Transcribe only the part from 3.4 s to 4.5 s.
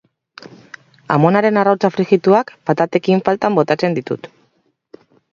botatzen ditut.